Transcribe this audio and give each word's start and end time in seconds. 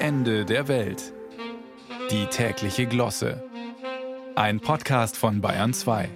Ende 0.00 0.44
der 0.44 0.68
Welt. 0.68 1.12
Die 2.12 2.26
tägliche 2.26 2.86
Glosse. 2.86 3.42
Ein 4.36 4.60
Podcast 4.60 5.16
von 5.16 5.40
Bayern 5.40 5.74
2. 5.74 6.08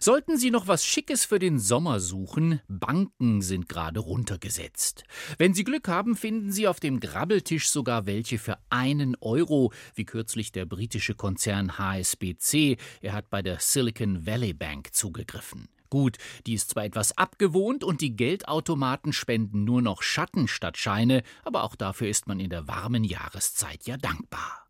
Sollten 0.00 0.36
Sie 0.36 0.50
noch 0.50 0.66
was 0.66 0.84
Schickes 0.84 1.24
für 1.24 1.38
den 1.38 1.60
Sommer 1.60 2.00
suchen, 2.00 2.60
Banken 2.66 3.42
sind 3.42 3.68
gerade 3.68 4.00
runtergesetzt. 4.00 5.04
Wenn 5.38 5.54
Sie 5.54 5.62
Glück 5.62 5.86
haben, 5.86 6.16
finden 6.16 6.50
Sie 6.50 6.66
auf 6.66 6.80
dem 6.80 6.98
Grabbeltisch 6.98 7.70
sogar 7.70 8.06
welche 8.06 8.38
für 8.38 8.58
einen 8.70 9.16
Euro, 9.20 9.72
wie 9.94 10.04
kürzlich 10.04 10.50
der 10.50 10.66
britische 10.66 11.14
Konzern 11.14 11.78
HSBC. 11.78 12.76
Er 13.02 13.12
hat 13.12 13.30
bei 13.30 13.40
der 13.40 13.60
Silicon 13.60 14.26
Valley 14.26 14.52
Bank 14.52 14.92
zugegriffen. 14.92 15.68
Gut, 15.96 16.18
die 16.46 16.52
ist 16.52 16.68
zwar 16.68 16.84
etwas 16.84 17.16
abgewohnt 17.16 17.82
und 17.82 18.02
die 18.02 18.14
Geldautomaten 18.14 19.14
spenden 19.14 19.64
nur 19.64 19.80
noch 19.80 20.02
Schatten 20.02 20.46
statt 20.46 20.76
Scheine, 20.76 21.22
aber 21.42 21.64
auch 21.64 21.74
dafür 21.74 22.06
ist 22.06 22.26
man 22.26 22.38
in 22.38 22.50
der 22.50 22.68
warmen 22.68 23.02
Jahreszeit 23.02 23.86
ja 23.86 23.96
dankbar. 23.96 24.66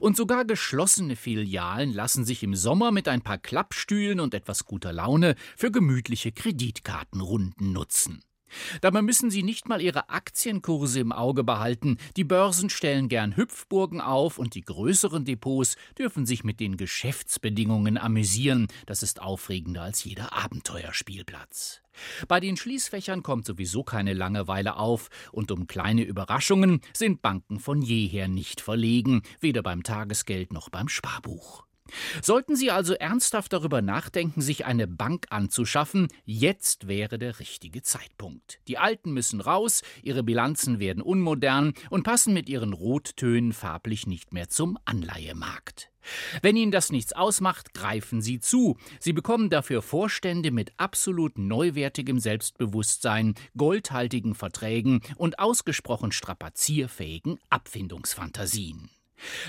Und 0.00 0.16
sogar 0.16 0.44
geschlossene 0.44 1.14
Filialen 1.14 1.94
lassen 1.94 2.24
sich 2.24 2.42
im 2.42 2.56
Sommer 2.56 2.90
mit 2.90 3.06
ein 3.06 3.22
paar 3.22 3.38
Klappstühlen 3.38 4.18
und 4.18 4.34
etwas 4.34 4.64
guter 4.64 4.92
Laune 4.92 5.36
für 5.56 5.70
gemütliche 5.70 6.32
Kreditkartenrunden 6.32 7.72
nutzen. 7.72 8.24
Dabei 8.80 9.02
müssen 9.02 9.30
Sie 9.30 9.42
nicht 9.42 9.68
mal 9.68 9.80
Ihre 9.80 10.08
Aktienkurse 10.08 11.00
im 11.00 11.12
Auge 11.12 11.44
behalten. 11.44 11.98
Die 12.16 12.24
Börsen 12.24 12.70
stellen 12.70 13.08
gern 13.08 13.36
Hüpfburgen 13.36 14.00
auf 14.00 14.38
und 14.38 14.54
die 14.54 14.64
größeren 14.64 15.24
Depots 15.24 15.76
dürfen 15.98 16.26
sich 16.26 16.44
mit 16.44 16.60
den 16.60 16.76
Geschäftsbedingungen 16.76 17.98
amüsieren. 17.98 18.68
Das 18.86 19.02
ist 19.02 19.20
aufregender 19.20 19.82
als 19.82 20.04
jeder 20.04 20.32
Abenteuerspielplatz. 20.32 21.82
Bei 22.28 22.40
den 22.40 22.56
Schließfächern 22.56 23.22
kommt 23.22 23.46
sowieso 23.46 23.84
keine 23.84 24.14
Langeweile 24.14 24.76
auf, 24.76 25.08
und 25.32 25.50
um 25.52 25.66
kleine 25.66 26.02
Überraschungen 26.02 26.80
sind 26.92 27.22
Banken 27.22 27.60
von 27.60 27.82
jeher 27.82 28.28
nicht 28.28 28.60
verlegen, 28.60 29.22
weder 29.40 29.62
beim 29.62 29.82
Tagesgeld 29.82 30.52
noch 30.52 30.70
beim 30.70 30.88
Sparbuch. 30.88 31.64
Sollten 32.22 32.56
Sie 32.56 32.70
also 32.70 32.94
ernsthaft 32.94 33.52
darüber 33.52 33.82
nachdenken, 33.82 34.40
sich 34.40 34.64
eine 34.64 34.86
Bank 34.86 35.26
anzuschaffen, 35.30 36.08
jetzt 36.24 36.88
wäre 36.88 37.18
der 37.18 37.38
richtige 37.40 37.82
Zeitpunkt. 37.82 38.60
Die 38.68 38.78
Alten 38.78 39.12
müssen 39.12 39.40
raus, 39.40 39.82
ihre 40.02 40.22
Bilanzen 40.22 40.78
werden 40.78 41.02
unmodern 41.02 41.74
und 41.90 42.04
passen 42.04 42.32
mit 42.32 42.48
ihren 42.48 42.72
Rottönen 42.72 43.52
farblich 43.52 44.06
nicht 44.06 44.32
mehr 44.32 44.48
zum 44.48 44.78
Anleihemarkt. 44.84 45.90
Wenn 46.42 46.56
Ihnen 46.56 46.72
das 46.72 46.92
nichts 46.92 47.14
ausmacht, 47.14 47.72
greifen 47.72 48.20
Sie 48.20 48.38
zu. 48.38 48.76
Sie 49.00 49.14
bekommen 49.14 49.48
dafür 49.48 49.80
Vorstände 49.80 50.50
mit 50.50 50.72
absolut 50.76 51.38
neuwertigem 51.38 52.18
Selbstbewusstsein, 52.18 53.34
goldhaltigen 53.56 54.34
Verträgen 54.34 55.00
und 55.16 55.38
ausgesprochen 55.38 56.12
strapazierfähigen 56.12 57.38
Abfindungsfantasien. 57.48 58.90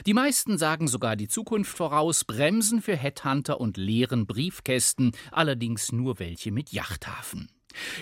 Die 0.06 0.14
meisten 0.14 0.58
sagen 0.58 0.88
sogar 0.88 1.16
die 1.16 1.28
Zukunft 1.28 1.76
voraus, 1.76 2.24
bremsen 2.24 2.82
für 2.82 2.96
Headhunter 2.96 3.60
und 3.60 3.78
leeren 3.78 4.26
Briefkästen, 4.26 5.12
allerdings 5.32 5.92
nur 5.92 6.20
welche 6.20 6.52
mit 6.52 6.72
Yachthafen. 6.72 7.50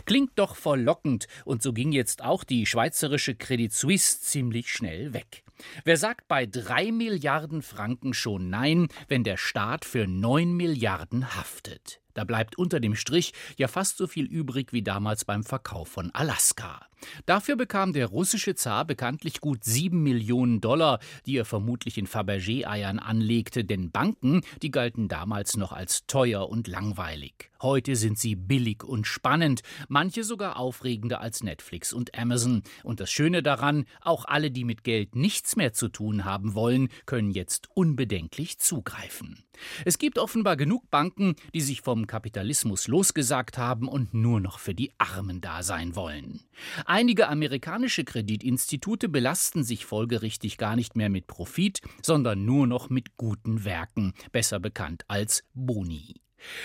Klingt 0.06 0.32
doch 0.36 0.56
verlockend, 0.56 1.28
und 1.46 1.64
so 1.64 1.74
ging 1.74 1.92
jetzt 1.92 2.24
auch 2.24 2.44
die 2.44 2.66
schweizerische 2.66 3.36
Credit 3.36 3.74
Suisse 3.74 4.22
ziemlich 4.22 4.72
schnell 4.72 5.14
weg. 5.14 5.44
Wer 5.84 5.98
sagt 5.98 6.28
bei 6.28 6.46
drei 6.46 6.92
Milliarden 6.92 7.62
Franken 7.62 8.14
schon 8.14 8.50
Nein, 8.50 8.88
wenn 9.08 9.24
der 9.24 9.38
Staat 9.38 9.86
für 9.86 10.08
neun 10.08 10.54
Milliarden 10.54 11.36
haftet? 11.36 12.03
Da 12.14 12.24
bleibt 12.24 12.58
unter 12.58 12.80
dem 12.80 12.96
Strich 12.96 13.34
ja 13.58 13.68
fast 13.68 13.98
so 13.98 14.08
viel 14.08 14.26
übrig 14.26 14.74
wie 14.74 14.84
damals 14.84 15.26
beim 15.26 15.44
Verkauf 15.44 15.90
von 15.90 16.12
Alaska. 16.12 16.88
Dafür 17.26 17.56
bekam 17.56 17.94
der 17.94 18.08
russische 18.08 18.56
Zar 18.56 18.86
bekanntlich 18.86 19.42
gut 19.42 19.64
sieben 19.64 20.04
Millionen 20.04 20.62
Dollar, 20.62 21.00
die 21.26 21.38
er 21.38 21.46
vermutlich 21.46 21.98
in 21.98 22.08
Fabergé-Eiern 22.08 23.00
anlegte, 23.00 23.64
denn 23.64 23.92
Banken, 23.92 24.42
die 24.62 24.72
galten 24.72 25.08
damals 25.08 25.58
noch 25.58 25.74
als 25.74 26.06
teuer 26.08 26.50
und 26.50 26.68
langweilig. 26.68 27.50
Heute 27.62 27.96
sind 27.96 28.20
sie 28.20 28.36
billig 28.36 28.84
und 28.84 29.08
spannend, 29.08 29.62
manche 29.88 30.26
sogar 30.26 30.58
aufregender 30.58 31.22
als 31.22 31.44
Netflix 31.44 31.94
und 31.94 32.18
Amazon. 32.18 32.64
Und 32.84 33.00
das 33.00 33.10
Schöne 33.10 33.42
daran, 33.42 33.86
auch 34.02 34.26
alle, 34.26 34.52
die 34.52 34.66
mit 34.66 34.84
Geld 34.84 35.16
nichts 35.16 35.56
mehr 35.56 35.72
zu 35.72 35.88
tun 35.88 36.26
haben 36.26 36.56
wollen, 36.56 36.90
können 37.06 37.32
jetzt 37.32 37.70
unbedenklich 37.74 38.60
zugreifen. 38.60 39.44
Es 39.86 39.98
gibt 39.98 40.20
offenbar 40.20 40.58
genug 40.58 40.90
Banken, 40.90 41.36
die 41.54 41.62
sich 41.62 41.82
Kapitalismus 42.08 42.88
losgesagt 42.88 43.58
haben 43.58 43.88
und 43.88 44.14
nur 44.14 44.40
noch 44.40 44.60
für 44.60 44.74
die 44.74 44.92
Armen 44.98 45.42
da 45.42 45.64
sein 45.64 45.96
wollen. 45.96 46.42
Einige 46.86 47.28
amerikanische 47.30 48.04
Kreditinstitute 48.04 49.10
belasten 49.10 49.64
sich 49.64 49.86
folgerichtig 49.86 50.58
gar 50.58 50.76
nicht 50.76 50.96
mehr 50.96 51.10
mit 51.10 51.28
Profit, 51.28 51.82
sondern 52.02 52.46
nur 52.46 52.68
noch 52.68 52.90
mit 52.90 53.18
guten 53.18 53.66
Werken, 53.66 54.14
besser 54.32 54.60
bekannt 54.60 55.04
als 55.08 55.44
Boni. 55.54 56.22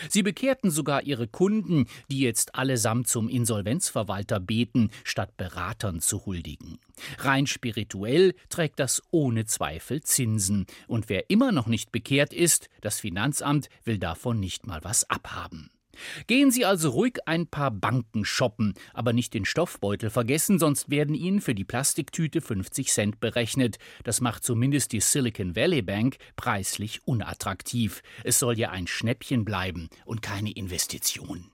Sie 0.09 0.23
bekehrten 0.23 0.71
sogar 0.71 1.03
ihre 1.03 1.29
Kunden, 1.29 1.87
die 2.11 2.21
jetzt 2.21 2.55
allesamt 2.55 3.09
zum 3.09 3.29
Insolvenzverwalter 3.29 4.41
beten, 4.41 4.91
statt 5.05 5.37
Beratern 5.37 6.01
zu 6.01 6.27
huldigen. 6.27 6.79
Rein 7.19 7.47
spirituell 7.47 8.35
trägt 8.49 8.81
das 8.81 9.03
ohne 9.11 9.45
Zweifel 9.47 10.03
Zinsen, 10.03 10.67
und 10.87 11.09
wer 11.09 11.31
immer 11.31 11.53
noch 11.53 11.67
nicht 11.67 11.93
bekehrt 11.93 12.33
ist, 12.33 12.69
das 12.81 13.01
Finanzamt 13.01 13.69
will 13.85 13.99
davon 13.99 14.41
nicht 14.41 14.67
mal 14.67 14.83
was 14.83 15.09
abhaben. 15.09 15.71
Gehen 16.27 16.51
Sie 16.51 16.65
also 16.65 16.91
ruhig 16.91 17.19
ein 17.27 17.47
paar 17.47 17.71
Banken 17.71 18.25
shoppen, 18.25 18.75
aber 18.95 19.13
nicht 19.13 19.35
den 19.35 19.45
Stoffbeutel 19.45 20.11
vergessen, 20.11 20.59
sonst 20.59 20.91
werden 20.91 21.15
Ihnen 21.15 21.41
für 21.41 21.55
die 21.55 21.65
Plastiktüte 21.65 22.41
50 22.41 22.89
Cent 22.89 23.21
berechnet. 23.21 23.79
Das 24.05 24.21
macht 24.21 24.45
zumindest 24.45 24.93
die 24.93 25.01
Silicon 25.01 25.57
Valley 25.57 25.83
Bank 25.83 26.17
preislich 26.37 27.01
unattraktiv. 27.07 28.03
Es 28.25 28.39
soll 28.39 28.59
ja 28.59 28.71
ein 28.71 28.87
Schnäppchen 28.87 29.45
bleiben 29.45 29.89
und 30.05 30.23
keine 30.23 30.53
Investition. 30.53 31.51